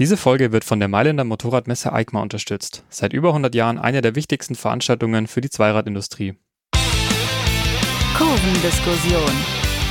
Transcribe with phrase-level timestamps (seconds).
[0.00, 2.84] Diese Folge wird von der Mailänder Motorradmesse EICMA unterstützt.
[2.88, 6.38] Seit über 100 Jahren eine der wichtigsten Veranstaltungen für die Zweiradindustrie.
[8.16, 9.30] Kurvendiskussion,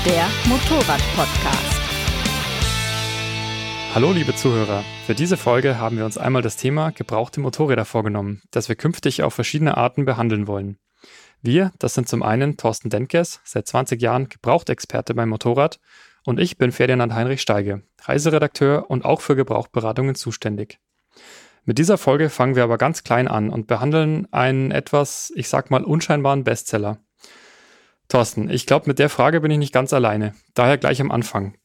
[0.08, 1.82] der Motorrad-Podcast.
[3.94, 8.42] Hallo liebe Zuhörer, für diese Folge haben wir uns einmal das Thema gebrauchte Motorräder vorgenommen,
[8.50, 10.80] das wir künftig auf verschiedene Arten behandeln wollen.
[11.44, 15.80] Wir, das sind zum einen Thorsten Denkes, seit 20 Jahren Gebrauchtexperte beim Motorrad
[16.26, 20.80] und ich bin Ferdinand Heinrich Steige, Reiseredakteur und auch für Gebrauchberatungen zuständig.
[21.66, 25.70] Mit dieser Folge fangen wir aber ganz klein an und behandeln einen etwas, ich sag
[25.70, 27.00] mal, unscheinbaren Bestseller.
[28.08, 30.34] Thorsten, ich glaube, mit der Frage bin ich nicht ganz alleine.
[30.56, 31.56] Daher gleich am Anfang.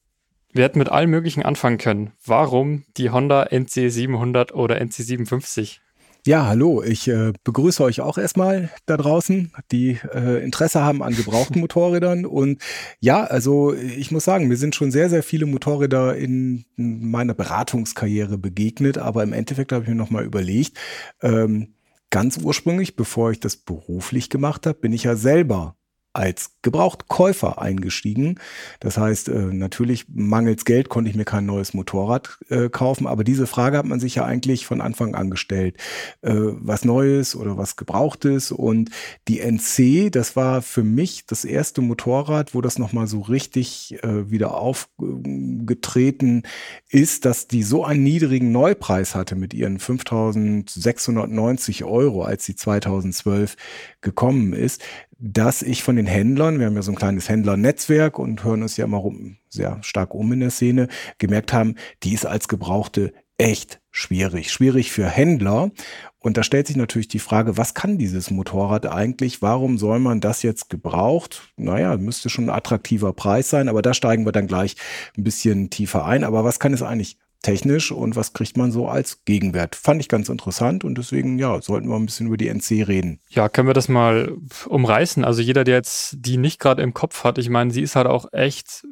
[0.52, 2.12] Wir hätten mit allem Möglichen anfangen können.
[2.24, 5.80] Warum die Honda NC 700 oder NC 750?
[6.26, 11.14] Ja, hallo, ich äh, begrüße euch auch erstmal da draußen, die äh, Interesse haben an
[11.14, 12.24] gebrauchten Motorrädern.
[12.24, 12.62] Und
[12.98, 18.38] ja, also ich muss sagen, mir sind schon sehr, sehr viele Motorräder in meiner Beratungskarriere
[18.38, 20.78] begegnet, aber im Endeffekt habe ich mir nochmal überlegt,
[21.20, 21.74] ähm,
[22.08, 25.76] ganz ursprünglich, bevor ich das beruflich gemacht habe, bin ich ja selber
[26.14, 28.36] als Gebrauchtkäufer eingestiegen.
[28.78, 33.24] Das heißt, äh, natürlich mangels Geld konnte ich mir kein neues Motorrad äh, kaufen, aber
[33.24, 35.76] diese Frage hat man sich ja eigentlich von Anfang an gestellt.
[36.22, 38.90] Äh, was Neues oder was Gebrauchtes und
[39.26, 44.54] die NC, das war für mich das erste Motorrad, wo das nochmal so richtig wieder
[44.54, 46.42] aufgetreten
[46.88, 53.56] ist, dass die so einen niedrigen Neupreis hatte mit ihren 5690 Euro, als sie 2012
[54.00, 54.82] gekommen ist,
[55.26, 58.76] dass ich von den Händlern, wir haben ja so ein kleines Händlernetzwerk und hören uns
[58.76, 63.14] ja immer rum, sehr stark um in der Szene, gemerkt haben, die ist als Gebrauchte
[63.38, 64.52] echt schwierig.
[64.52, 65.70] Schwierig für Händler.
[66.18, 69.40] Und da stellt sich natürlich die Frage, was kann dieses Motorrad eigentlich?
[69.40, 71.52] Warum soll man das jetzt gebraucht?
[71.56, 74.76] Naja, müsste schon ein attraktiver Preis sein, aber da steigen wir dann gleich
[75.16, 76.24] ein bisschen tiefer ein.
[76.24, 79.76] Aber was kann es eigentlich technisch und was kriegt man so als Gegenwert.
[79.76, 83.20] Fand ich ganz interessant und deswegen, ja, sollten wir ein bisschen über die NC reden.
[83.28, 84.36] Ja, können wir das mal
[84.66, 85.24] umreißen?
[85.24, 88.06] Also jeder, der jetzt die nicht gerade im Kopf hat, ich meine, sie ist halt
[88.06, 88.84] auch echt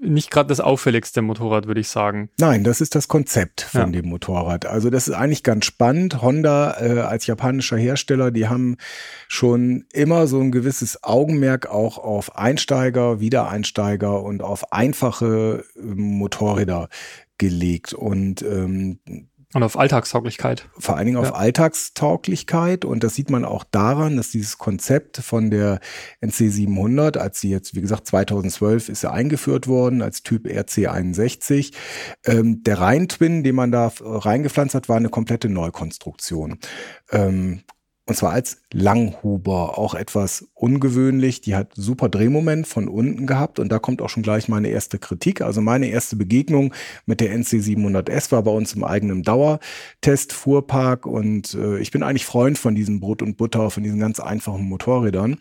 [0.00, 2.30] nicht gerade das auffälligste Motorrad, würde ich sagen.
[2.38, 4.00] Nein, das ist das Konzept von ja.
[4.00, 4.64] dem Motorrad.
[4.64, 6.22] Also das ist eigentlich ganz spannend.
[6.22, 8.76] Honda äh, als japanischer Hersteller, die haben
[9.28, 16.88] schon immer so ein gewisses Augenmerk auch auf Einsteiger, Wiedereinsteiger und auf einfache äh, Motorräder
[17.38, 18.98] gelegt und ähm,
[19.54, 20.68] und auf Alltagstauglichkeit.
[20.76, 21.34] Vor allen Dingen auf ja.
[21.34, 22.84] Alltagstauglichkeit.
[22.84, 25.80] Und das sieht man auch daran, dass dieses Konzept von der
[26.20, 31.72] NC 700, als sie jetzt, wie gesagt, 2012 ist er eingeführt worden als Typ RC61.
[32.26, 36.58] Ähm, der Rhein-Twin, den man da reingepflanzt hat, war eine komplette Neukonstruktion.
[37.10, 37.62] Ähm,
[38.08, 41.40] und zwar als Langhuber, auch etwas ungewöhnlich.
[41.40, 45.00] Die hat super Drehmoment von unten gehabt und da kommt auch schon gleich meine erste
[45.00, 45.40] Kritik.
[45.40, 46.72] Also meine erste Begegnung
[47.04, 52.04] mit der NC 700S war bei uns im eigenen Dauertest Fuhrpark und äh, ich bin
[52.04, 55.38] eigentlich Freund von diesem Brot und Butter, von diesen ganz einfachen Motorrädern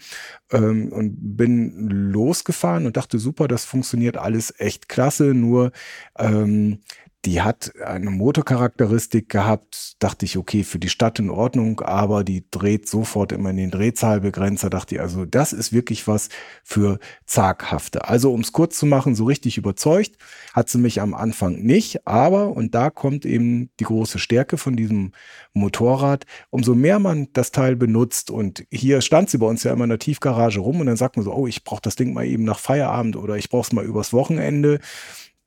[0.51, 5.71] ähm, und bin losgefahren und dachte, super, das funktioniert alles echt klasse, nur
[6.17, 6.79] ähm,
[7.25, 12.45] die hat eine Motorcharakteristik gehabt, dachte ich, okay, für die Stadt in Ordnung, aber die
[12.51, 16.29] dreht sofort immer in den Drehzahlbegrenzer, dachte ich, also das ist wirklich was
[16.63, 18.07] für Zaghafte.
[18.07, 20.17] Also um es kurz zu machen, so richtig überzeugt
[20.53, 24.75] hat sie mich am Anfang nicht, aber, und da kommt eben die große Stärke von
[24.75, 25.11] diesem
[25.53, 29.85] Motorrad, umso mehr man das Teil benutzt und hier stand sie bei uns ja immer
[29.85, 32.25] in der Tiefgarage rum und dann sagt man so, oh, ich brauche das Ding mal
[32.25, 34.79] eben nach Feierabend oder ich brauche es mal übers Wochenende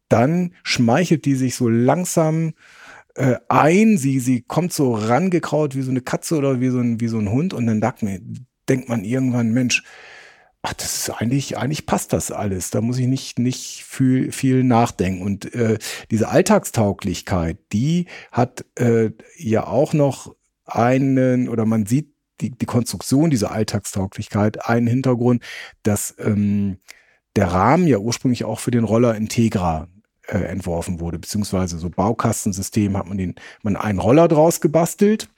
[0.09, 2.55] dann schmeichelt die sich so langsam
[3.15, 3.99] äh, ein.
[3.99, 7.19] Sie, sie kommt so rangekraut wie so eine Katze oder wie so ein, wie so
[7.19, 9.83] ein Hund und dann denkt man, denkt man irgendwann, Mensch,
[10.63, 12.71] ach, das ist eigentlich, eigentlich passt das alles.
[12.71, 15.23] Da muss ich nicht, nicht viel, viel nachdenken.
[15.23, 15.79] Und äh,
[16.11, 23.31] diese Alltagstauglichkeit, die hat äh, ja auch noch einen, oder man sieht die, die Konstruktion
[23.31, 25.43] dieser Alltagstauglichkeit einen Hintergrund,
[25.83, 26.79] dass ähm,
[27.37, 29.89] der Rahmen ja ursprünglich auch für den Roller Integra
[30.29, 35.29] äh, entworfen wurde, beziehungsweise so Baukastensystem hat man den, man einen Roller draus gebastelt.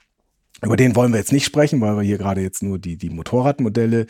[0.61, 3.09] Über den wollen wir jetzt nicht sprechen, weil wir hier gerade jetzt nur die, die
[3.09, 4.05] Motorradmodelle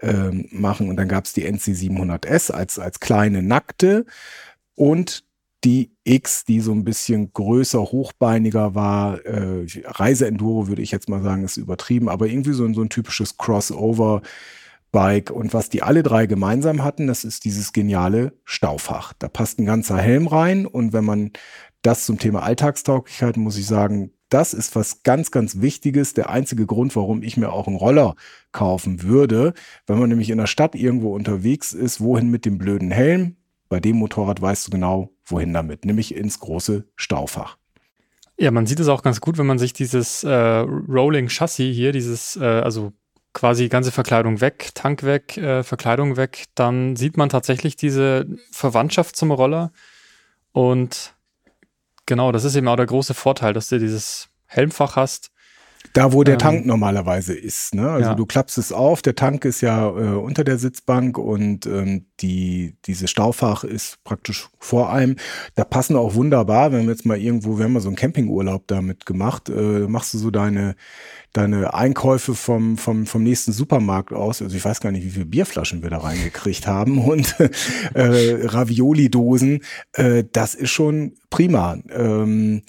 [0.00, 0.88] ähm, machen.
[0.88, 4.04] Und dann gab es die NC 700S als, als kleine nackte
[4.74, 5.24] und
[5.64, 9.24] die X, die so ein bisschen größer, hochbeiniger war.
[9.24, 13.36] Äh, Reiseenduro würde ich jetzt mal sagen, ist übertrieben, aber irgendwie so, so ein typisches
[13.36, 14.22] Crossover
[14.92, 15.30] Bike.
[15.30, 19.14] Und was die alle drei gemeinsam hatten, das ist dieses geniale Staufach.
[19.18, 20.66] Da passt ein ganzer Helm rein.
[20.66, 21.32] Und wenn man
[21.80, 26.14] das zum Thema Alltagstauglichkeit, muss ich sagen, das ist was ganz, ganz Wichtiges.
[26.14, 28.14] Der einzige Grund, warum ich mir auch einen Roller
[28.52, 29.54] kaufen würde.
[29.86, 33.36] Wenn man nämlich in der Stadt irgendwo unterwegs ist, wohin mit dem blöden Helm?
[33.68, 37.56] Bei dem Motorrad weißt du genau, wohin damit, nämlich ins große Staufach.
[38.38, 41.92] Ja, man sieht es auch ganz gut, wenn man sich dieses äh, Rolling Chassis hier,
[41.92, 42.92] dieses, äh, also
[43.32, 49.16] quasi ganze Verkleidung weg, Tank weg, äh, Verkleidung weg, dann sieht man tatsächlich diese Verwandtschaft
[49.16, 49.72] zum Roller.
[50.52, 51.14] Und
[52.06, 55.30] genau, das ist eben auch der große Vorteil, dass du dieses Helmfach hast,
[55.92, 57.74] da, wo der ähm, Tank normalerweise ist.
[57.74, 57.90] Ne?
[57.90, 58.14] Also ja.
[58.14, 62.76] du klappst es auf, der Tank ist ja äh, unter der Sitzbank und ähm, die,
[62.86, 65.16] diese Staufach ist praktisch vor einem.
[65.54, 68.66] Da passen auch wunderbar, wenn wir jetzt mal irgendwo, wir haben mal so einen Campingurlaub
[68.68, 70.76] damit gemacht, äh, machst du so deine,
[71.32, 74.40] deine Einkäufe vom, vom, vom nächsten Supermarkt aus.
[74.40, 77.34] Also ich weiß gar nicht, wie viele Bierflaschen wir da reingekriegt haben und
[77.94, 79.60] äh, Ravioli-Dosen.
[79.92, 81.76] Äh, das ist schon prima.
[81.90, 82.62] Ähm,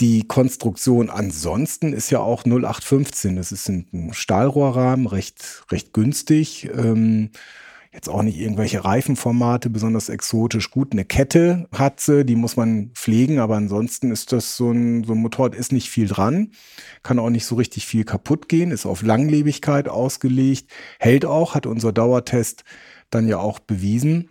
[0.00, 3.36] die Konstruktion ansonsten ist ja auch 0815.
[3.36, 6.68] Das ist ein Stahlrohrrahmen, recht, recht günstig.
[6.74, 7.30] Ähm,
[7.96, 10.92] jetzt auch nicht irgendwelche Reifenformate, besonders exotisch gut.
[10.92, 15.14] Eine Kette hat sie, die muss man pflegen, aber ansonsten ist das so ein, so
[15.14, 16.52] ein Motorrad, ist nicht viel dran,
[17.02, 20.70] kann auch nicht so richtig viel kaputt gehen, ist auf Langlebigkeit ausgelegt,
[21.00, 22.64] hält auch, hat unser Dauertest
[23.08, 24.28] dann ja auch bewiesen.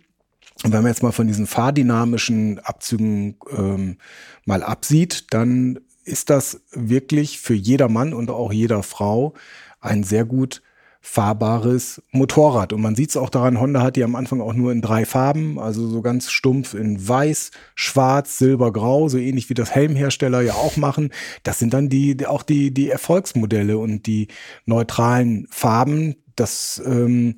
[0.63, 3.97] Und wenn man jetzt mal von diesen fahrdynamischen Abzügen ähm,
[4.45, 9.33] mal absieht, dann ist das wirklich für jeder Mann und auch jeder Frau
[9.81, 10.61] ein sehr gut
[11.01, 12.73] fahrbares Motorrad.
[12.73, 15.05] Und man sieht es auch daran, Honda hat die am Anfang auch nur in drei
[15.05, 20.41] Farben, also so ganz stumpf in weiß, schwarz, silber, grau, so ähnlich wie das Helmhersteller
[20.41, 21.11] ja auch machen.
[21.43, 24.29] Das sind dann die, auch die, die Erfolgsmodelle und die
[24.65, 26.15] neutralen Farben.
[26.35, 27.35] Das ähm,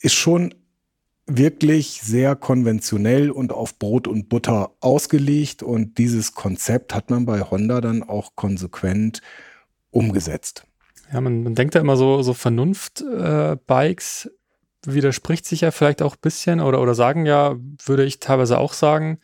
[0.00, 0.54] ist schon
[1.28, 5.62] wirklich sehr konventionell und auf Brot und Butter ausgelegt.
[5.62, 9.20] Und dieses Konzept hat man bei Honda dann auch konsequent
[9.90, 10.64] umgesetzt.
[11.12, 14.30] Ja, man, man denkt ja immer so, so Vernunft-Bikes äh,
[14.86, 18.72] widerspricht sich ja vielleicht auch ein bisschen oder, oder sagen ja, würde ich teilweise auch
[18.72, 19.18] sagen,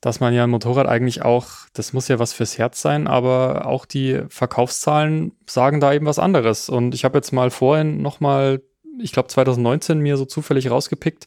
[0.00, 3.66] dass man ja ein Motorrad eigentlich auch, das muss ja was fürs Herz sein, aber
[3.66, 6.68] auch die Verkaufszahlen sagen da eben was anderes.
[6.68, 8.62] Und ich habe jetzt mal vorhin nochmal
[9.02, 11.26] ich glaube 2019 mir so zufällig rausgepickt.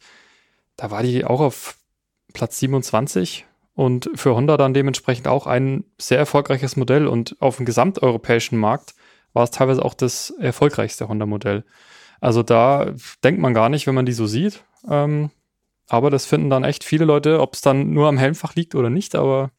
[0.75, 1.77] Da war die auch auf
[2.33, 7.65] Platz 27 und für Honda dann dementsprechend auch ein sehr erfolgreiches Modell und auf dem
[7.65, 8.95] gesamteuropäischen Markt
[9.33, 11.63] war es teilweise auch das erfolgreichste Honda-Modell.
[12.21, 12.93] Also da
[13.23, 14.63] denkt man gar nicht, wenn man die so sieht.
[14.89, 15.31] Ähm,
[15.87, 18.89] aber das finden dann echt viele Leute, ob es dann nur am Helmfach liegt oder
[18.89, 19.51] nicht, aber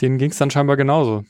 [0.00, 1.24] denen ging es dann scheinbar genauso.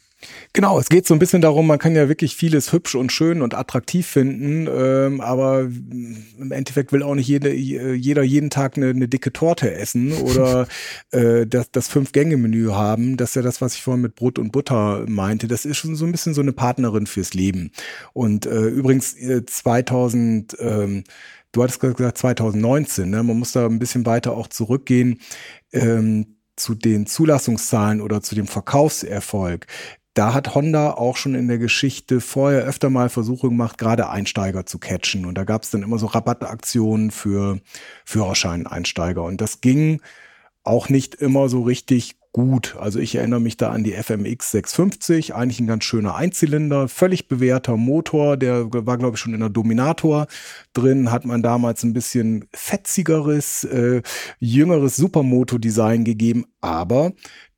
[0.52, 3.42] Genau, es geht so ein bisschen darum, man kann ja wirklich vieles hübsch und schön
[3.42, 8.90] und attraktiv finden, ähm, aber im Endeffekt will auch nicht jede, jeder jeden Tag eine,
[8.90, 10.66] eine dicke Torte essen oder
[11.10, 13.16] äh, das, das Fünf-Gänge-Menü haben.
[13.16, 15.48] Das ist ja das, was ich vorhin mit Brot und Butter meinte.
[15.48, 17.72] Das ist schon so ein bisschen so eine Partnerin fürs Leben.
[18.12, 21.04] Und äh, übrigens äh, 2000 ähm,
[21.54, 23.22] Du hattest gesagt 2019, ne?
[23.22, 25.20] man muss da ein bisschen weiter auch zurückgehen.
[25.70, 29.66] Ähm, zu den Zulassungszahlen oder zu dem Verkaufserfolg
[30.14, 34.66] da hat Honda auch schon in der Geschichte vorher öfter mal Versuche gemacht, gerade Einsteiger
[34.66, 35.24] zu catchen.
[35.24, 37.60] Und da gab es dann immer so Rabattaktionen für
[38.04, 39.22] Führerschein-Einsteiger.
[39.22, 40.00] Und das ging
[40.64, 42.76] auch nicht immer so richtig gut.
[42.78, 47.28] Also ich erinnere mich da an die FMX 650, eigentlich ein ganz schöner Einzylinder, völlig
[47.28, 50.26] bewährter Motor, der war glaube ich schon in der Dominator
[50.72, 54.00] drin, hat man damals ein bisschen fetzigeres, äh,
[54.38, 57.12] jüngeres Supermoto-Design gegeben, aber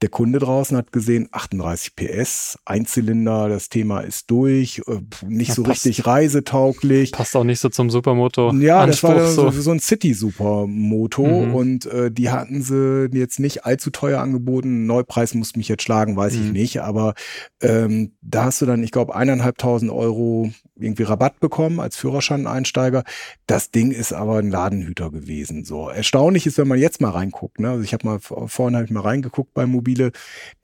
[0.04, 5.54] der Kunde draußen hat gesehen, 38 PS, Einzylinder, das Thema ist durch, äh, nicht ja,
[5.54, 7.10] so passt, richtig reisetauglich.
[7.10, 8.52] Passt auch nicht so zum Supermoto.
[8.52, 11.54] Ja, Anspruch, das war so, so ein City-Supermoto mhm.
[11.54, 14.84] und äh, die hatten sie jetzt nicht allzu teuer angeboten.
[14.84, 16.44] Neupreis muss mich jetzt schlagen, weiß mhm.
[16.44, 17.14] ich nicht, aber
[17.62, 23.04] ähm, da hast du dann, ich glaube, eineinhalbtausend Euro irgendwie Rabatt bekommen als Führerschein-Einsteiger.
[23.46, 25.64] Das Ding ist aber ein Ladenhüter gewesen.
[25.64, 27.60] So erstaunlich ist, wenn man jetzt mal reinguckt.
[27.60, 27.70] Ne?
[27.70, 30.12] Also ich habe mal vorhin hab ich mal reingeguckt bei Mobile.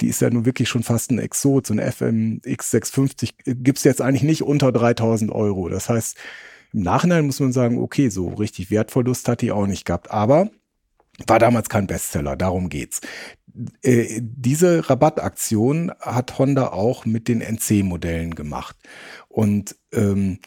[0.00, 1.66] Die ist ja nun wirklich schon fast ein Exot.
[1.66, 5.68] So eine FMX 650 gibt's jetzt eigentlich nicht unter 3000 Euro.
[5.68, 6.16] Das heißt,
[6.72, 10.10] im Nachhinein muss man sagen, okay, so richtig Wertverlust hat die auch nicht gehabt.
[10.10, 10.50] Aber
[11.26, 13.00] war damals kein Bestseller, darum geht's.
[13.82, 18.76] Äh, diese Rabattaktion hat Honda auch mit den NC-Modellen gemacht.
[19.30, 20.40] Und ähm,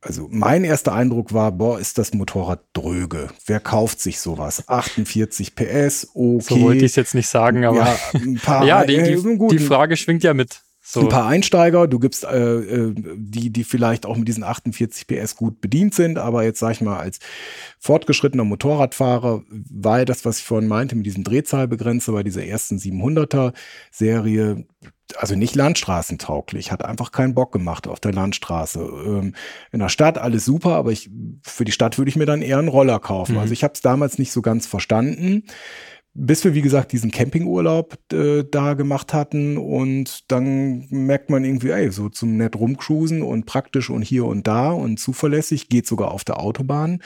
[0.00, 3.28] also mein erster Eindruck war, boah, ist das Motorrad dröge.
[3.46, 4.68] Wer kauft sich sowas?
[4.68, 6.40] 48 PS, okay.
[6.40, 9.48] So wollte ich es jetzt nicht sagen, aber ja, ein paar, ja die, die, äh,
[9.48, 10.62] die Frage schwingt ja mit.
[10.86, 11.00] So.
[11.00, 15.34] Ein paar Einsteiger, du gibst äh, äh, die, die vielleicht auch mit diesen 48 PS
[15.34, 17.20] gut bedient sind, aber jetzt sag ich mal, als
[17.78, 23.54] fortgeschrittener Motorradfahrer war das, was ich vorhin meinte, mit diesen Drehzahlbegrenzer bei dieser ersten 700er
[23.90, 24.66] Serie,
[25.16, 28.80] also nicht landstraßentauglich, hat einfach keinen Bock gemacht auf der Landstraße.
[28.80, 29.34] Ähm,
[29.72, 31.08] in der Stadt alles super, aber ich,
[31.42, 33.36] für die Stadt würde ich mir dann eher einen Roller kaufen.
[33.36, 33.38] Mhm.
[33.38, 35.44] Also ich habe es damals nicht so ganz verstanden
[36.14, 41.70] bis wir, wie gesagt, diesen Campingurlaub äh, da gemacht hatten und dann merkt man irgendwie,
[41.70, 46.12] ey, so zum nett rumcruisen und praktisch und hier und da und zuverlässig, geht sogar
[46.12, 47.02] auf der Autobahn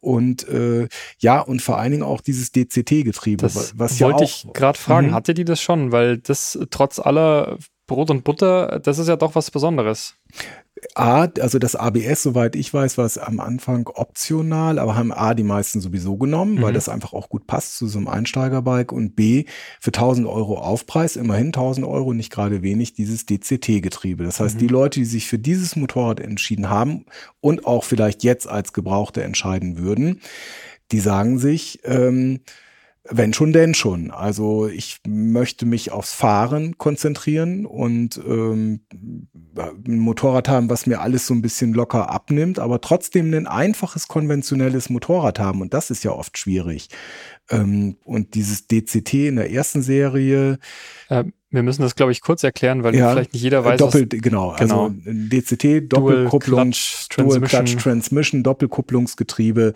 [0.00, 0.88] und äh,
[1.18, 3.42] ja, und vor allen Dingen auch dieses DCT-Getriebe.
[3.42, 5.14] Das was wollte ja ich gerade fragen, mhm.
[5.14, 5.92] hatte die das schon?
[5.92, 10.16] Weil das trotz aller Brot und Butter, das ist ja doch was Besonderes.
[10.94, 15.34] A, also das ABS, soweit ich weiß, war es am Anfang optional, aber haben A,
[15.34, 16.62] die meisten sowieso genommen, mhm.
[16.62, 19.44] weil das einfach auch gut passt zu so einem Einsteigerbike und B,
[19.80, 24.24] für 1000 Euro Aufpreis, immerhin 1000 Euro, nicht gerade wenig, dieses DCT-Getriebe.
[24.24, 24.60] Das heißt, mhm.
[24.60, 27.06] die Leute, die sich für dieses Motorrad entschieden haben
[27.40, 30.20] und auch vielleicht jetzt als Gebrauchte entscheiden würden,
[30.92, 32.40] die sagen sich, ähm,
[33.10, 34.10] wenn schon, denn schon.
[34.10, 38.80] Also ich möchte mich aufs Fahren konzentrieren und ähm,
[39.56, 44.08] ein Motorrad haben, was mir alles so ein bisschen locker abnimmt, aber trotzdem ein einfaches
[44.08, 45.60] konventionelles Motorrad haben.
[45.60, 46.88] Und das ist ja oft schwierig.
[47.50, 50.58] Ähm, und dieses DCT in der ersten Serie.
[51.08, 53.78] Äh, wir müssen das, glaube ich, kurz erklären, weil ja, vielleicht nicht jeder weiß.
[53.78, 54.88] Doppelt, was, genau, genau.
[54.88, 59.72] Also DCT, Doppelkupplung, Dual Clutch Transmission, Dual Clutch Transmission Doppelkupplungsgetriebe.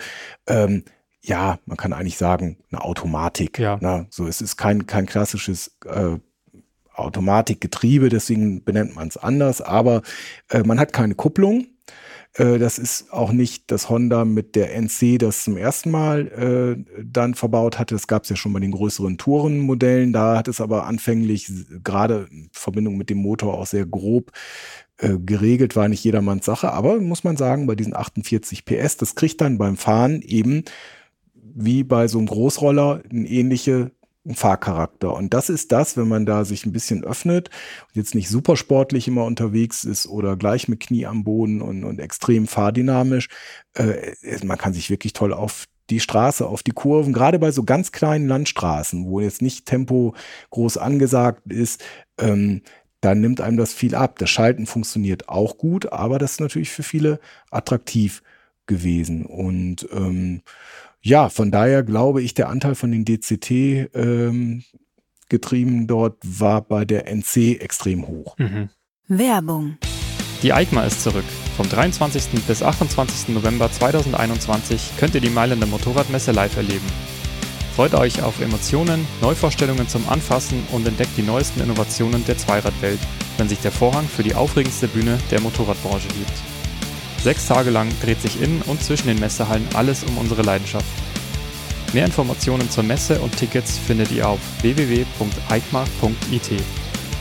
[0.47, 0.85] Ähm,
[1.23, 3.59] ja, man kann eigentlich sagen, eine Automatik.
[3.59, 3.79] Ja.
[3.81, 4.07] Ne?
[4.11, 6.19] So, es ist kein, kein klassisches äh,
[6.95, 10.03] Automatikgetriebe, deswegen benennt man es anders, aber
[10.51, 11.67] äh, man hat keine Kupplung.
[12.35, 17.03] Äh, das ist auch nicht das Honda mit der NC, das zum ersten Mal äh,
[17.03, 17.95] dann verbaut hatte.
[17.95, 20.13] Das gab es ja schon bei den größeren Tourenmodellen.
[20.13, 21.51] Da hat es aber anfänglich
[21.83, 24.33] gerade in Verbindung mit dem Motor auch sehr grob
[24.99, 26.73] äh, geregelt, war nicht jedermanns Sache.
[26.73, 30.65] Aber muss man sagen, bei diesen 48 PS, das kriegt dann beim Fahren eben
[31.55, 33.91] wie bei so einem Großroller ein ähnliche
[34.27, 35.15] Fahrcharakter.
[35.15, 37.51] Und das ist das, wenn man da sich ein bisschen öffnet
[37.93, 41.99] jetzt nicht super sportlich immer unterwegs ist oder gleich mit Knie am Boden und, und
[41.99, 43.29] extrem fahrdynamisch.
[43.75, 44.13] Äh,
[44.45, 47.91] man kann sich wirklich toll auf die Straße, auf die Kurven, gerade bei so ganz
[47.91, 50.15] kleinen Landstraßen, wo jetzt nicht Tempo
[50.51, 51.83] groß angesagt ist,
[52.19, 52.63] ähm,
[53.01, 54.21] dann nimmt einem das viel ab.
[54.21, 57.19] Das Schalten funktioniert auch gut, aber das ist natürlich für viele
[57.51, 58.23] attraktiv
[58.67, 59.27] gewesen.
[59.27, 60.43] Und ähm,
[61.03, 63.51] ja, von daher glaube ich, der Anteil von den DCT
[63.95, 64.63] ähm,
[65.29, 68.37] getrieben dort war bei der NC extrem hoch.
[68.39, 68.69] Mhm.
[69.09, 69.79] Werbung.
[70.43, 71.25] Die EICMA ist zurück.
[71.57, 72.45] Vom 23.
[72.47, 73.35] bis 28.
[73.35, 76.87] November 2021 könnt ihr die Mailänder Motorradmesse live erleben.
[77.75, 83.01] Freut euch auf Emotionen, Neuvorstellungen zum Anfassen und entdeckt die neuesten Innovationen der Zweiradwelt,
[83.39, 86.52] wenn sich der Vorhang für die aufregendste Bühne der Motorradbranche hebt.
[87.23, 90.85] Sechs Tage lang dreht sich in und zwischen den Messehallen alles um unsere Leidenschaft.
[91.93, 95.13] Mehr Informationen zur Messe und Tickets findet ihr auf www.eikma.it.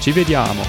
[0.01, 0.63] Ci vediamo!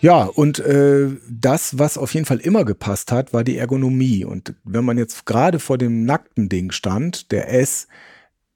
[0.00, 4.24] Ja, und äh, das, was auf jeden Fall immer gepasst hat, war die Ergonomie.
[4.24, 7.88] Und wenn man jetzt gerade vor dem nackten Ding stand, der S,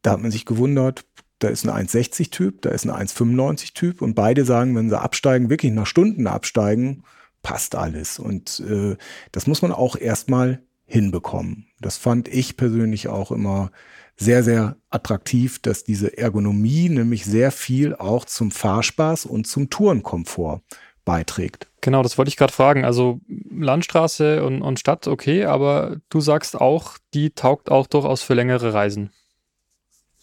[0.00, 1.04] da hat man sich gewundert,
[1.40, 5.72] da ist ein 1,60-Typ, da ist ein 1,95-Typ und beide sagen, wenn sie absteigen, wirklich
[5.72, 7.04] nach Stunden absteigen,
[7.44, 8.18] passt alles.
[8.18, 8.96] Und äh,
[9.30, 11.68] das muss man auch erstmal hinbekommen.
[11.80, 13.70] Das fand ich persönlich auch immer
[14.16, 20.62] sehr, sehr attraktiv, dass diese Ergonomie nämlich sehr viel auch zum Fahrspaß und zum Tourenkomfort
[21.04, 21.68] beiträgt.
[21.80, 22.84] Genau, das wollte ich gerade fragen.
[22.84, 23.20] Also
[23.50, 28.72] Landstraße und, und Stadt, okay, aber du sagst auch, die taugt auch durchaus für längere
[28.72, 29.10] Reisen.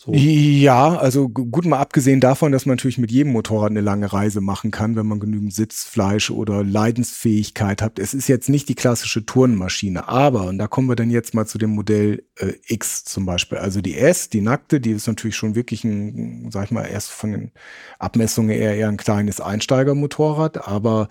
[0.03, 0.13] So.
[0.15, 4.41] Ja, also gut mal abgesehen davon, dass man natürlich mit jedem Motorrad eine lange Reise
[4.41, 7.99] machen kann, wenn man genügend Sitzfleisch oder Leidensfähigkeit hat.
[7.99, 11.45] Es ist jetzt nicht die klassische Tourenmaschine, aber, und da kommen wir dann jetzt mal
[11.45, 13.59] zu dem Modell äh, X zum Beispiel.
[13.59, 17.11] Also die S, die nackte, die ist natürlich schon wirklich ein, sag ich mal, erst
[17.11, 17.51] von den
[17.99, 21.09] Abmessungen eher, eher ein kleines Einsteigermotorrad, aber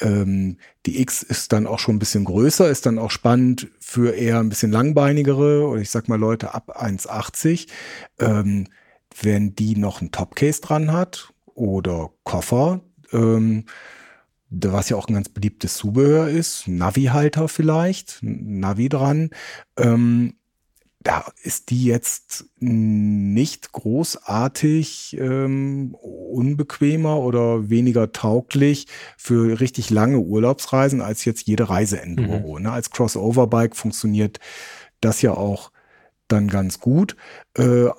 [0.00, 4.14] ähm, die X ist dann auch schon ein bisschen größer, ist dann auch spannend für
[4.14, 7.68] eher ein bisschen langbeinigere oder ich sag mal Leute ab 1,80.
[8.18, 8.68] Ähm,
[9.22, 12.80] wenn die noch ein Topcase dran hat oder Koffer,
[13.12, 13.64] ähm,
[14.50, 19.30] was ja auch ein ganz beliebtes Zubehör ist, Navi-Halter vielleicht, Navi dran,
[19.76, 20.34] ähm,
[21.04, 28.86] da ist die jetzt nicht großartig ähm, unbequemer oder weniger tauglich
[29.18, 32.56] für richtig lange Urlaubsreisen als jetzt jede Reiseenduro.
[32.56, 32.64] Mhm.
[32.64, 32.72] Ne?
[32.72, 34.40] Als Crossover-Bike funktioniert
[35.02, 35.70] das ja auch
[36.26, 37.16] dann ganz gut.
[37.56, 37.90] Äh,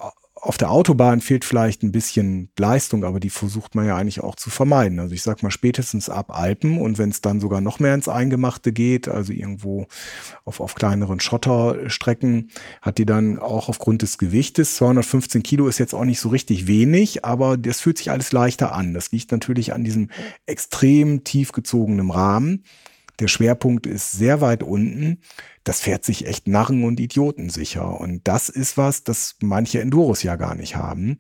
[0.46, 4.36] auf der Autobahn fehlt vielleicht ein bisschen Leistung, aber die versucht man ja eigentlich auch
[4.36, 5.00] zu vermeiden.
[5.00, 8.08] Also ich sag mal spätestens ab Alpen und wenn es dann sogar noch mehr ins
[8.08, 9.88] Eingemachte geht, also irgendwo
[10.44, 12.52] auf, auf kleineren Schotterstrecken,
[12.84, 16.68] hat die dann auch aufgrund des Gewichtes, 215 Kilo ist jetzt auch nicht so richtig
[16.68, 18.94] wenig, aber das fühlt sich alles leichter an.
[18.94, 20.10] Das liegt natürlich an diesem
[20.46, 22.64] extrem tief gezogenen Rahmen
[23.20, 25.20] Der Schwerpunkt ist sehr weit unten.
[25.64, 28.00] Das fährt sich echt Narren und Idioten sicher.
[28.00, 31.18] Und das ist was, das manche Enduros ja gar nicht haben.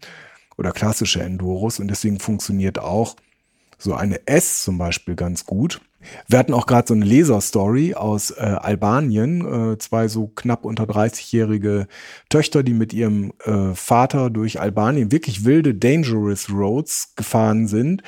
[0.58, 1.80] Oder klassische Enduros.
[1.80, 3.16] Und deswegen funktioniert auch
[3.78, 5.82] so eine S zum Beispiel ganz gut.
[6.28, 10.84] Wir hatten auch gerade so eine Leserstory aus äh, Albanien, äh, zwei so knapp unter
[10.84, 11.88] 30-jährige
[12.30, 18.04] Töchter, die mit ihrem äh, Vater durch Albanien wirklich wilde, dangerous Roads gefahren sind.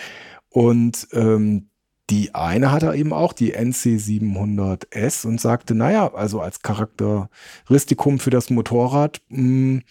[0.50, 1.70] Und ähm,
[2.10, 8.30] die eine hatte eben auch die NC 700S und sagte, naja, also als Charakteristikum für
[8.30, 9.84] das Motorrad, mh, hm,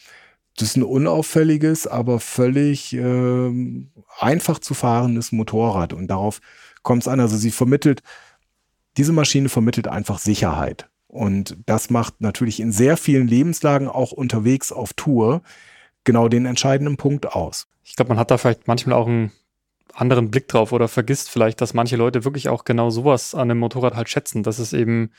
[0.57, 3.85] das ist ein unauffälliges, aber völlig äh,
[4.19, 5.93] einfach zu fahrendes Motorrad.
[5.93, 6.41] Und darauf
[6.83, 7.21] kommt es an.
[7.21, 8.03] Also sie vermittelt,
[8.97, 10.89] diese Maschine vermittelt einfach Sicherheit.
[11.09, 15.43] Und das macht natürlich in sehr vielen Lebenslagen auch unterwegs auf Tour
[16.05, 17.67] genau den entscheidenden Punkt aus.
[17.85, 19.33] Ich glaube, man hat da vielleicht manchmal auch einen
[19.95, 23.59] anderen Blick drauf oder vergisst vielleicht, dass manche Leute wirklich auch genau sowas an einem
[23.59, 25.11] Motorrad halt schätzen, dass es eben,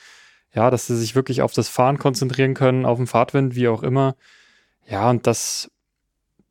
[0.54, 3.84] ja, dass sie sich wirklich auf das Fahren konzentrieren können, auf den Fahrtwind, wie auch
[3.84, 4.16] immer.
[4.88, 5.72] Ja, und dass,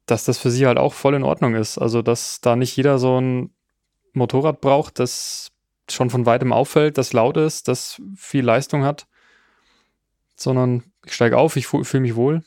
[0.06, 1.78] dass das für sie halt auch voll in Ordnung ist.
[1.78, 3.50] Also, dass da nicht jeder so ein
[4.12, 5.52] Motorrad braucht, das
[5.88, 9.06] schon von weitem auffällt, das laut ist, das viel Leistung hat,
[10.34, 12.42] sondern ich steige auf, ich fühle mich wohl.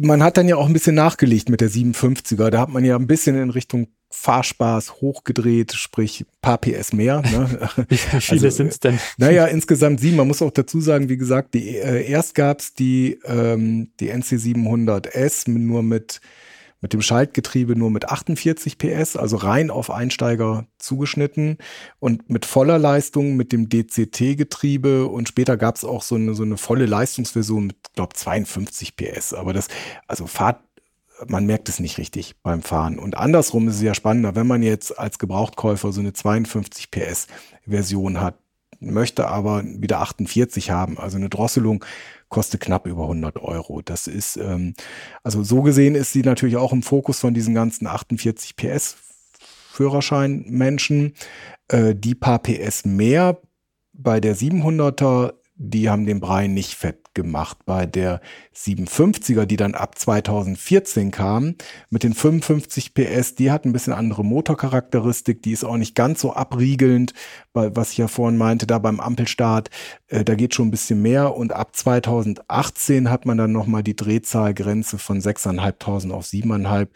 [0.00, 2.50] Man hat dann ja auch ein bisschen nachgelegt mit der 57er.
[2.50, 7.22] Da hat man ja ein bisschen in Richtung Fahrspaß hochgedreht, sprich paar PS mehr.
[7.22, 7.70] Ne?
[7.88, 8.98] Wie viele also, sind es denn?
[9.18, 10.16] Naja, insgesamt sieben.
[10.16, 14.34] Man muss auch dazu sagen, wie gesagt, die, äh, erst gab's die, ähm, die NC
[14.36, 16.20] 700S nur mit
[16.80, 21.58] mit dem Schaltgetriebe nur mit 48 PS, also rein auf Einsteiger zugeschnitten
[21.98, 26.42] und mit voller Leistung mit dem DCT-Getriebe und später gab es auch so eine, so
[26.42, 29.34] eine volle Leistungsversion mit, glaube 52 PS.
[29.34, 29.68] Aber das,
[30.06, 30.62] also Fahrt,
[31.26, 32.98] man merkt es nicht richtig beim Fahren.
[32.98, 37.26] Und andersrum ist es ja spannender, wenn man jetzt als Gebrauchtkäufer so eine 52 PS
[37.66, 38.38] Version hat,
[38.80, 41.84] möchte aber wieder 48 haben, also eine Drosselung
[42.28, 43.82] kostet knapp über 100 Euro.
[43.82, 44.74] Das ist, ähm,
[45.22, 48.96] also so gesehen ist sie natürlich auch im Fokus von diesen ganzen 48 PS
[49.72, 51.14] Führerschein-Menschen.
[51.68, 53.40] Äh, die paar PS mehr
[53.92, 57.58] bei der 700er die haben den Brei nicht fett gemacht.
[57.66, 58.20] Bei der
[58.54, 61.54] 750er, die dann ab 2014 kam,
[61.90, 66.20] mit den 55 PS, die hat ein bisschen andere Motorcharakteristik, die ist auch nicht ganz
[66.20, 67.14] so abriegelnd,
[67.52, 69.70] was ich ja vorhin meinte, da beim Ampelstart,
[70.08, 73.96] äh, da geht schon ein bisschen mehr und ab 2018 hat man dann nochmal die
[73.96, 76.88] Drehzahlgrenze von 6.500 auf 7.500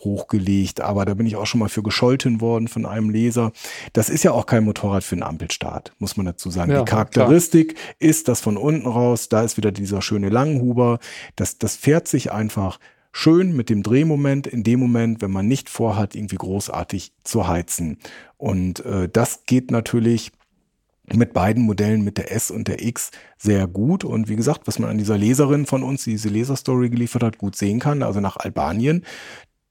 [0.00, 3.52] hochgelegt, aber da bin ich auch schon mal für gescholten worden von einem Leser.
[3.92, 6.72] Das ist ja auch kein Motorrad für einen Ampelstart, muss man dazu sagen.
[6.72, 7.94] Ja, die Charakteristik klar.
[7.98, 10.98] ist das von unten raus, da ist wieder dieser schöne Langhuber,
[11.36, 12.78] das, das fährt sich einfach
[13.12, 17.98] schön mit dem Drehmoment in dem Moment, wenn man nicht vorhat, irgendwie großartig zu heizen.
[18.38, 20.32] Und äh, das geht natürlich
[21.12, 24.02] mit beiden Modellen, mit der S und der X, sehr gut.
[24.02, 27.54] Und wie gesagt, was man an dieser Leserin von uns, diese Leserstory geliefert hat, gut
[27.54, 29.04] sehen kann, also nach Albanien,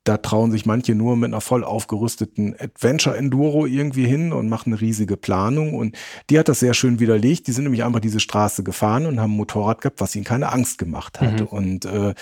[0.03, 4.73] da trauen sich manche nur mit einer voll aufgerüsteten Adventure Enduro irgendwie hin und machen
[4.73, 5.75] eine riesige Planung.
[5.75, 5.95] Und
[6.29, 7.45] die hat das sehr schön widerlegt.
[7.47, 10.51] Die sind nämlich einfach diese Straße gefahren und haben ein Motorrad gehabt, was ihnen keine
[10.51, 11.41] Angst gemacht hat.
[11.41, 11.47] Mhm.
[11.47, 12.15] Und äh,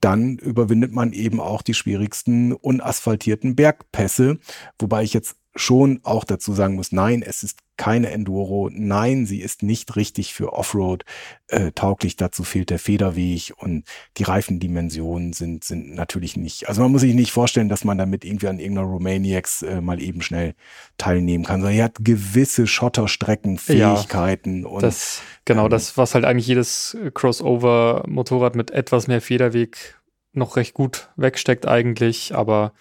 [0.00, 4.38] dann überwindet man eben auch die schwierigsten unasphaltierten Bergpässe.
[4.78, 9.40] Wobei ich jetzt schon auch dazu sagen muss, nein, es ist keine Enduro, nein, sie
[9.40, 11.04] ist nicht richtig für Offroad
[11.48, 13.84] äh, tauglich, dazu fehlt der Federweg und
[14.18, 18.24] die Reifendimensionen sind, sind natürlich nicht, also man muss sich nicht vorstellen, dass man damit
[18.24, 20.54] irgendwie an irgendeiner Romaniacs äh, mal eben schnell
[20.96, 26.24] teilnehmen kann, sondern er hat gewisse Schotterstreckenfähigkeiten ja, und das, genau, ähm, das, was halt
[26.24, 29.98] eigentlich jedes Crossover-Motorrad mit etwas mehr Federweg
[30.32, 32.72] noch recht gut wegsteckt eigentlich, aber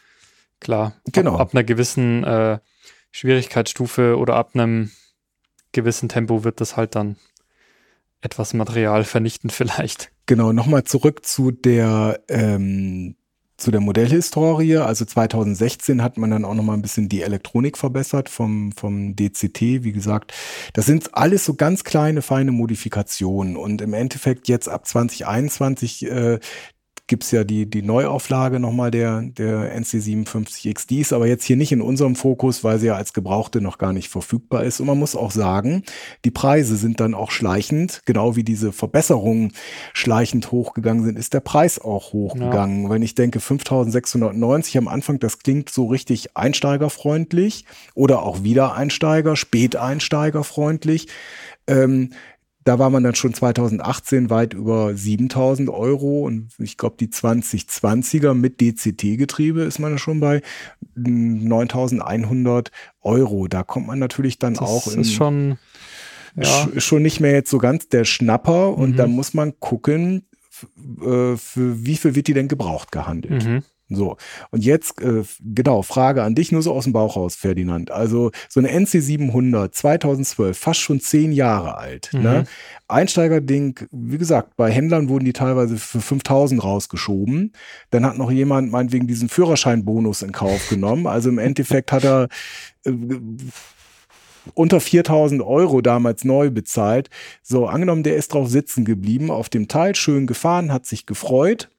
[0.62, 0.94] Klar.
[1.12, 1.34] Genau.
[1.34, 2.60] Ab, ab einer gewissen äh,
[3.12, 4.92] Schwierigkeitsstufe oder ab einem
[5.74, 7.18] gewissen Tempo wird das halt dann
[8.22, 10.12] etwas Material vernichten vielleicht.
[10.28, 13.16] Genau, nochmal zurück zu der ähm,
[13.62, 14.78] zu der Modellhistorie.
[14.78, 19.62] Also 2016 hat man dann auch nochmal ein bisschen die Elektronik verbessert vom, vom DCT.
[19.84, 20.34] Wie gesagt,
[20.74, 23.56] das sind alles so ganz kleine, feine Modifikationen.
[23.56, 26.40] Und im Endeffekt jetzt ab 2021 äh,
[27.12, 30.88] gibt es ja die, die Neuauflage nochmal der, der NC57X.
[30.88, 33.78] Die ist aber jetzt hier nicht in unserem Fokus, weil sie ja als Gebrauchte noch
[33.78, 34.80] gar nicht verfügbar ist.
[34.80, 35.84] Und man muss auch sagen,
[36.24, 39.52] die Preise sind dann auch schleichend, genau wie diese Verbesserungen
[39.92, 42.84] schleichend hochgegangen sind, ist der Preis auch hochgegangen.
[42.84, 42.90] Ja.
[42.92, 51.10] Wenn ich denke 5690 am Anfang, das klingt so richtig einsteigerfreundlich oder auch Wiedereinsteiger, Späteinsteigerfreundlich.
[51.68, 52.12] Ähm,
[52.64, 58.34] da war man dann schon 2018 weit über 7000 Euro und ich glaube, die 2020er
[58.34, 60.42] mit DCT-Getriebe ist man schon bei
[60.96, 62.72] 9100
[63.02, 63.48] Euro.
[63.48, 64.98] Da kommt man natürlich dann das auch in.
[64.98, 65.58] Das ist schon,
[66.36, 66.68] ja.
[66.78, 68.96] schon nicht mehr jetzt so ganz der Schnapper und mhm.
[68.98, 70.28] da muss man gucken,
[71.02, 73.46] äh, für wie viel wird die denn gebraucht gehandelt.
[73.46, 73.64] Mhm.
[73.96, 74.18] So,
[74.52, 77.92] und jetzt, äh, genau, Frage an dich, nur so aus dem Bauch raus, Ferdinand.
[77.92, 82.10] Also so eine NC 700, 2012, fast schon zehn Jahre alt.
[82.14, 82.22] Mhm.
[82.22, 82.44] Ne?
[82.88, 87.54] Einsteigerding, wie gesagt, bei Händlern wurden die teilweise für 5000 rausgeschoben.
[87.90, 91.08] Dann hat noch jemand meinetwegen diesen Führerscheinbonus in Kauf genommen.
[91.08, 92.28] Also im Endeffekt hat er
[92.86, 92.92] äh,
[94.54, 97.10] unter 4000 Euro damals neu bezahlt.
[97.42, 101.70] So, angenommen, der ist drauf sitzen geblieben, auf dem Teil schön gefahren, hat sich gefreut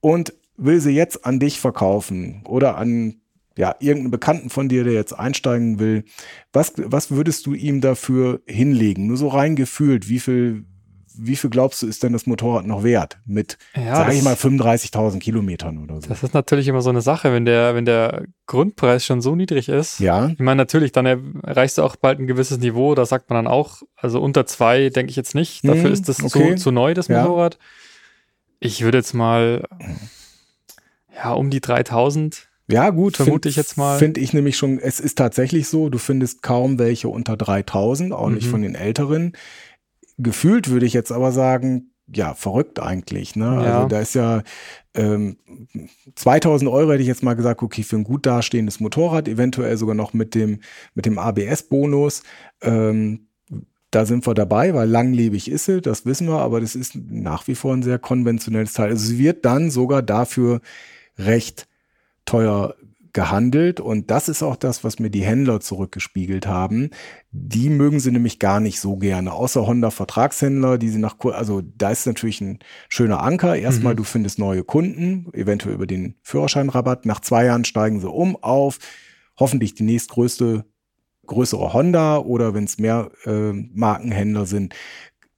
[0.00, 3.20] und will sie jetzt an dich verkaufen oder an
[3.56, 6.04] ja, irgendeinen Bekannten von dir, der jetzt einsteigen will.
[6.52, 9.06] Was, was würdest du ihm dafür hinlegen?
[9.06, 10.66] Nur so rein gefühlt, wie viel,
[11.18, 13.18] wie viel glaubst du, ist denn das Motorrad noch wert?
[13.24, 16.08] Mit, ja, sag ich mal, 35.000 Kilometern oder so.
[16.08, 19.70] Das ist natürlich immer so eine Sache, wenn der, wenn der Grundpreis schon so niedrig
[19.70, 20.00] ist.
[20.00, 20.28] Ja.
[20.28, 21.06] Ich meine, natürlich, dann
[21.42, 24.90] erreichst du auch bald ein gewisses Niveau, da sagt man dann auch, also unter zwei
[24.90, 25.64] denke ich jetzt nicht.
[25.64, 26.56] Dafür hm, ist das okay.
[26.56, 27.54] zu, zu neu, das Motorrad.
[27.54, 27.60] Ja.
[28.60, 29.64] Ich würde jetzt mal
[31.16, 32.48] ja, um die 3000.
[32.68, 33.98] Ja, gut, vermute ich jetzt mal.
[33.98, 38.28] Finde ich nämlich schon, es ist tatsächlich so, du findest kaum welche unter 3000, auch
[38.28, 38.34] mhm.
[38.34, 39.32] nicht von den älteren.
[40.18, 43.36] Gefühlt würde ich jetzt aber sagen, ja, verrückt eigentlich.
[43.36, 43.44] Ne?
[43.44, 43.76] Ja.
[43.76, 44.42] Also da ist ja
[44.94, 45.36] ähm,
[46.14, 49.94] 2000 Euro hätte ich jetzt mal gesagt, okay, für ein gut dastehendes Motorrad, eventuell sogar
[49.94, 50.60] noch mit dem,
[50.94, 52.22] mit dem ABS-Bonus.
[52.62, 53.28] Ähm,
[53.90, 57.46] da sind wir dabei, weil langlebig ist sie, das wissen wir, aber das ist nach
[57.46, 58.90] wie vor ein sehr konventionelles Teil.
[58.90, 60.60] Also sie wird dann sogar dafür
[61.18, 61.68] recht
[62.24, 62.74] teuer
[63.16, 66.90] gehandelt und das ist auch das, was mir die Händler zurückgespiegelt haben.
[67.30, 71.62] Die mögen sie nämlich gar nicht so gerne, außer Honda Vertragshändler, die sie nach, also
[71.62, 72.58] da ist natürlich ein
[72.90, 73.56] schöner Anker.
[73.56, 73.96] Erstmal, mhm.
[73.96, 77.06] du findest neue Kunden, eventuell über den Führerscheinrabatt.
[77.06, 78.78] Nach zwei Jahren steigen sie um auf
[79.38, 80.66] hoffentlich die nächstgrößte,
[81.24, 84.74] größere Honda oder wenn es mehr äh, Markenhändler sind,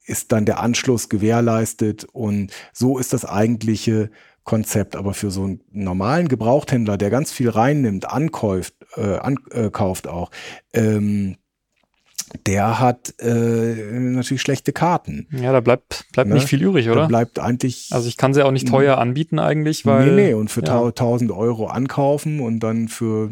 [0.03, 4.11] ist dann der Anschluss gewährleistet und so ist das eigentliche
[4.49, 10.31] Konzept, aber für so einen normalen Gebrauchthändler, der ganz viel reinnimmt, ankauft, äh, ankauft auch,
[10.73, 11.35] ähm,
[12.47, 15.27] der hat äh, natürlich schlechte Karten.
[15.31, 16.35] Ja, da bleibt, bleibt ne?
[16.35, 17.01] nicht viel übrig, oder?
[17.01, 17.89] Da bleibt eigentlich.
[17.91, 20.15] Also ich kann sie auch nicht teuer anbieten eigentlich, weil.
[20.15, 20.83] Nee, nee, und für ja.
[20.83, 23.29] 1000 Euro ankaufen und dann für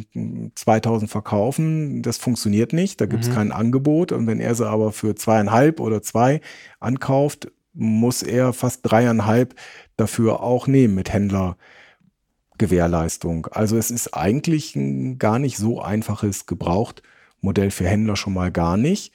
[0.54, 3.02] 2000 verkaufen, das funktioniert nicht.
[3.02, 3.34] Da gibt es mhm.
[3.34, 4.12] kein Angebot.
[4.12, 6.42] Und wenn er sie aber für zweieinhalb oder zwei
[6.80, 9.54] ankauft, muss er fast dreieinhalb
[9.98, 13.48] dafür auch nehmen mit Händlergewährleistung.
[13.48, 18.78] Also es ist eigentlich ein gar nicht so einfaches Gebrauchtmodell für Händler schon mal gar
[18.78, 19.12] nicht.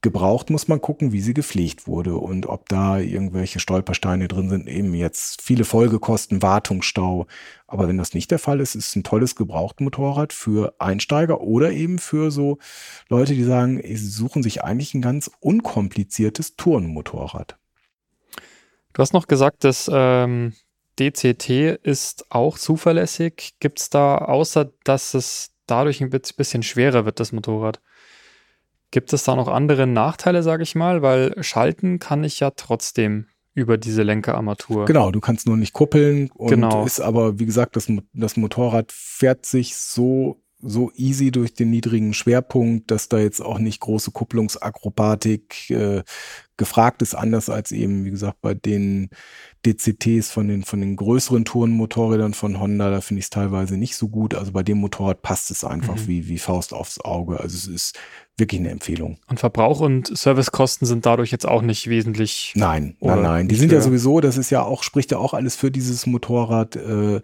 [0.00, 4.68] Gebraucht muss man gucken, wie sie gepflegt wurde und ob da irgendwelche Stolpersteine drin sind,
[4.68, 7.26] eben jetzt viele Folgekosten, Wartungsstau.
[7.66, 11.72] Aber wenn das nicht der Fall ist, ist es ein tolles Gebrauchtmotorrad für Einsteiger oder
[11.72, 12.58] eben für so
[13.08, 17.58] Leute, die sagen, sie suchen sich eigentlich ein ganz unkompliziertes Tourenmotorrad.
[18.98, 20.54] Du hast noch gesagt, dass ähm,
[20.98, 21.50] DCT
[21.84, 23.54] ist auch zuverlässig.
[23.60, 27.80] Gibt es da, außer dass es dadurch ein bisschen schwerer wird, das Motorrad,
[28.90, 31.00] gibt es da noch andere Nachteile, sage ich mal?
[31.00, 34.86] Weil schalten kann ich ja trotzdem über diese Lenkerarmatur.
[34.86, 36.84] Genau, du kannst nur nicht kuppeln und genau.
[36.84, 42.14] ist aber, wie gesagt, das, das Motorrad fährt sich so so easy durch den niedrigen
[42.14, 46.02] Schwerpunkt, dass da jetzt auch nicht große Kupplungsakrobatik äh,
[46.56, 49.10] gefragt ist, anders als eben, wie gesagt, bei den
[49.64, 53.96] DCTs von den, von den größeren Tourenmotorrädern von Honda, da finde ich es teilweise nicht
[53.96, 54.34] so gut.
[54.34, 56.06] Also bei dem Motorrad passt es einfach mhm.
[56.08, 57.38] wie, wie Faust aufs Auge.
[57.38, 57.98] Also es ist
[58.36, 59.18] wirklich eine Empfehlung.
[59.28, 62.52] Und Verbrauch und Servicekosten sind dadurch jetzt auch nicht wesentlich.
[62.56, 63.48] Nein, nein, nein.
[63.48, 66.76] Die sind ja sowieso, das ist ja auch, spricht ja auch alles für dieses Motorrad.
[66.76, 67.20] Äh,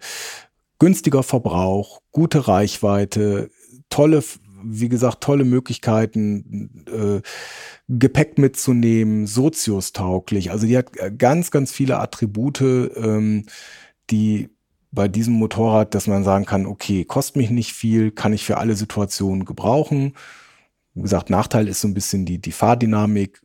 [0.79, 3.49] günstiger Verbrauch, gute Reichweite,
[3.89, 4.23] tolle,
[4.63, 7.21] wie gesagt, tolle Möglichkeiten, äh,
[7.87, 10.51] Gepäck mitzunehmen, soziustauglich.
[10.51, 13.45] Also die hat ganz, ganz viele Attribute, ähm,
[14.09, 14.49] die
[14.91, 18.57] bei diesem Motorrad, dass man sagen kann, okay, kostet mich nicht viel, kann ich für
[18.57, 20.13] alle Situationen gebrauchen.
[20.93, 23.41] Wie gesagt, Nachteil ist so ein bisschen die, die Fahrdynamik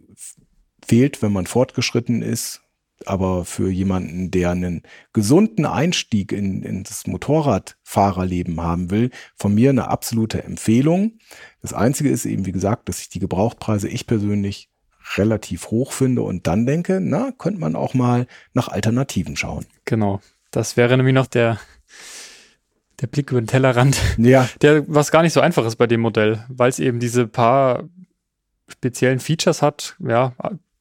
[0.84, 2.62] fehlt, wenn man fortgeschritten ist
[3.06, 4.82] aber für jemanden, der einen
[5.12, 11.18] gesunden Einstieg in, in das Motorradfahrerleben haben will, von mir eine absolute Empfehlung.
[11.62, 14.70] Das Einzige ist eben, wie gesagt, dass ich die Gebrauchtpreise ich persönlich
[15.16, 19.66] relativ hoch finde und dann denke, na, könnte man auch mal nach Alternativen schauen.
[19.84, 20.20] Genau.
[20.50, 21.58] Das wäre nämlich noch der,
[23.00, 24.00] der Blick über den Tellerrand.
[24.18, 24.48] Ja.
[24.62, 27.88] Der, was gar nicht so einfach ist bei dem Modell, weil es eben diese paar
[28.68, 30.34] speziellen Features hat, ja,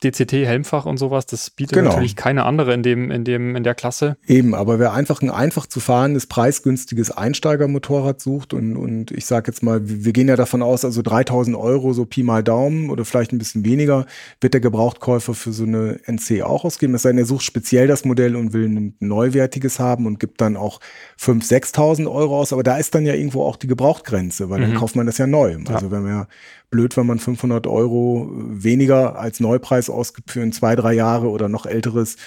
[0.03, 1.89] DCT-Helmfach und sowas, das bietet Genau.
[1.89, 4.17] natürlich keine andere in dem, in dem, in der Klasse.
[4.25, 9.51] Eben, aber wer einfach ein einfach zu fahrendes, preisgünstiges Einsteigermotorrad sucht und, und ich sage
[9.51, 13.05] jetzt mal, wir gehen ja davon aus, also 3000 Euro, so Pi mal Daumen oder
[13.05, 14.05] vielleicht ein bisschen weniger,
[14.41, 16.93] wird der Gebrauchtkäufer für so eine NC auch ausgeben.
[16.95, 20.41] Es sei denn, er sucht speziell das Modell und will ein neuwertiges haben und gibt
[20.41, 20.79] dann auch
[21.19, 22.53] 5.000, 6.000 Euro aus.
[22.53, 24.75] Aber da ist dann ja irgendwo auch die Gebrauchtgrenze, weil dann Mhm.
[24.75, 25.57] kauft man das ja neu.
[25.67, 26.27] Also wenn man ja
[26.69, 31.49] blöd, wenn man 500 Euro weniger als Neupreis ausgibt für ein zwei, drei Jahre oder
[31.49, 32.17] noch älteres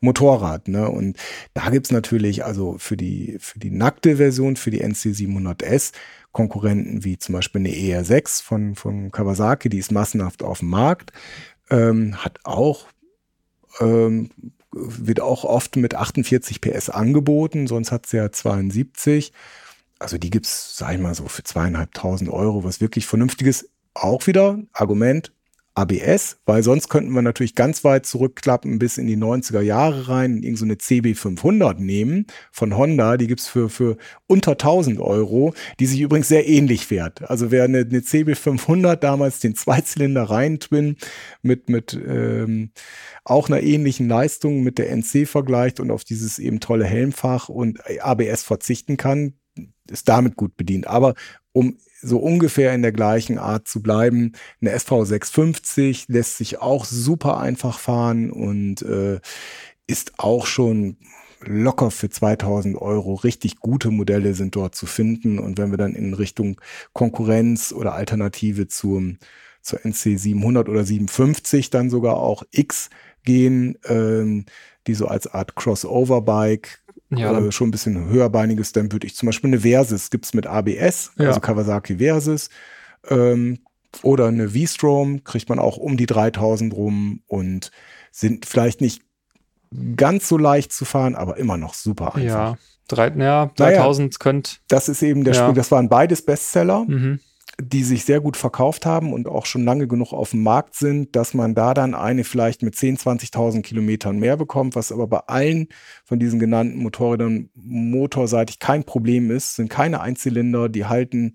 [0.00, 0.68] Motorrad.
[0.68, 0.88] Ne?
[0.88, 1.18] Und
[1.54, 5.92] da gibt's natürlich also für die, für die nackte Version, für die NC 700S,
[6.32, 11.12] Konkurrenten wie zum Beispiel eine ER6 von, von Kawasaki, die ist massenhaft auf dem Markt,
[11.70, 12.86] ähm, hat auch
[13.80, 14.30] ähm,
[14.72, 19.32] wird auch oft mit 48 PS angeboten, sonst hat sie ja 72.
[19.98, 23.68] Also die gibt's, sag ich mal, so für zweieinhalbtausend Euro, was wirklich vernünftiges.
[23.94, 25.32] Auch wieder Argument
[25.74, 30.42] ABS, weil sonst könnten wir natürlich ganz weit zurückklappen bis in die 90er Jahre rein,
[30.42, 35.86] irgend so eine CB500 nehmen von Honda, die gibt's für, für unter 1000 Euro, die
[35.86, 37.30] sich übrigens sehr ähnlich fährt.
[37.30, 40.96] Also wer eine, eine CB500 damals den Zweizylinder Reihen-Twin
[41.42, 42.72] mit, mit ähm,
[43.24, 47.80] auch einer ähnlichen Leistung mit der NC vergleicht und auf dieses eben tolle Helmfach und
[48.00, 49.34] ABS verzichten kann,
[49.88, 50.88] ist damit gut bedient.
[50.88, 51.14] Aber
[51.52, 57.38] um so ungefähr in der gleichen Art zu bleiben, eine SV650 lässt sich auch super
[57.38, 59.20] einfach fahren und äh,
[59.86, 60.96] ist auch schon
[61.42, 63.14] locker für 2000 Euro.
[63.14, 65.38] Richtig gute Modelle sind dort zu finden.
[65.38, 66.60] Und wenn wir dann in Richtung
[66.92, 69.18] Konkurrenz oder Alternative zum,
[69.62, 72.90] zur NC 700 oder 750 dann sogar auch X
[73.24, 74.44] gehen, ähm,
[74.86, 79.26] die so als Art Crossover-Bike Ja, äh, schon ein bisschen höherbeiniges, dann würde ich zum
[79.26, 81.26] Beispiel eine Versys, gibt's mit ABS, Ja.
[81.28, 82.50] also Kawasaki Versys,
[83.08, 83.58] ähm,
[84.02, 87.70] oder eine V-Strom, kriegt man auch um die 3000 rum und
[88.12, 89.02] sind vielleicht nicht
[89.96, 92.20] ganz so leicht zu fahren, aber immer noch super einfach.
[92.22, 95.40] ja, drei, ja, 3000 könnt, Das ist eben der Ja.
[95.42, 97.20] Sprung, das waren beides Bestseller mhm.
[97.62, 101.16] Die sich sehr gut verkauft haben und auch schon lange genug auf dem Markt sind,
[101.16, 105.20] dass man da dann eine vielleicht mit 10.000, 20.000 Kilometern mehr bekommt, was aber bei
[105.20, 105.68] allen
[106.04, 111.34] von diesen genannten Motorrädern motorseitig kein Problem ist, sind keine Einzylinder, die halten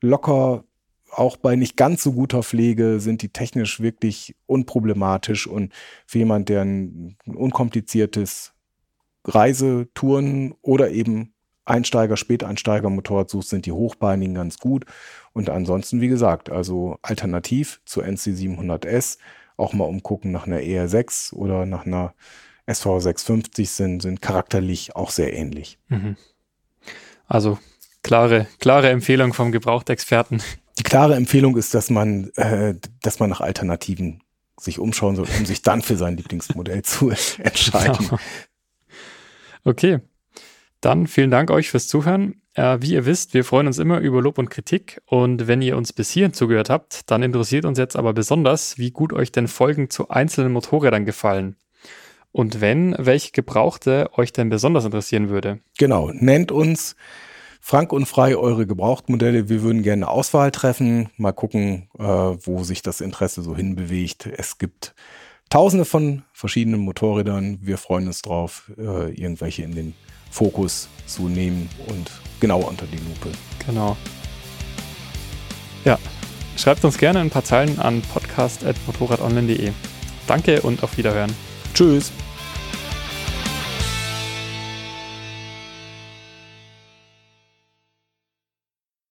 [0.00, 0.64] locker,
[1.10, 5.72] auch bei nicht ganz so guter Pflege sind die technisch wirklich unproblematisch und
[6.06, 8.54] für jemand, der ein unkompliziertes
[9.24, 14.84] Reisetouren oder eben Einsteiger, Späteinsteiger Motorrad suchst, sind die hochbeinigen ganz gut.
[15.32, 19.18] Und ansonsten, wie gesagt, also alternativ zur NC 700S
[19.56, 22.14] auch mal umgucken nach einer ER6 oder nach einer
[22.66, 25.78] SV 650 sind, sind charakterlich auch sehr ähnlich.
[25.88, 26.16] Mhm.
[27.26, 27.58] Also
[28.02, 30.42] klare, klare Empfehlung vom Gebrauchtexperten.
[30.78, 34.22] Die klare Empfehlung ist, dass man, äh, dass man nach Alternativen
[34.58, 38.08] sich umschauen soll, um sich dann für sein Lieblingsmodell zu entscheiden.
[38.08, 38.18] Genau.
[39.64, 40.00] Okay,
[40.82, 42.42] dann vielen Dank euch fürs Zuhören.
[42.54, 45.76] Äh, wie ihr wisst, wir freuen uns immer über Lob und Kritik und wenn ihr
[45.76, 49.48] uns bis hierhin zugehört habt, dann interessiert uns jetzt aber besonders, wie gut euch denn
[49.48, 51.56] Folgen zu einzelnen Motorrädern gefallen.
[52.30, 55.60] Und wenn, welche Gebrauchte euch denn besonders interessieren würde.
[55.78, 56.96] Genau, nennt uns
[57.60, 59.48] frank und frei eure Gebrauchtmodelle.
[59.48, 64.26] Wir würden gerne eine Auswahl treffen, mal gucken, äh, wo sich das Interesse so hinbewegt.
[64.26, 64.94] Es gibt
[65.48, 67.58] tausende von verschiedenen Motorrädern.
[67.62, 69.94] Wir freuen uns drauf, äh, irgendwelche in den
[70.32, 73.30] Fokus zu nehmen und genauer unter die Lupe.
[73.66, 73.96] Genau.
[75.84, 75.98] Ja,
[76.56, 79.72] schreibt uns gerne ein paar Zeilen an podcast.motorradonline.de.
[80.26, 81.34] Danke und auf Wiederhören.
[81.74, 82.10] Tschüss.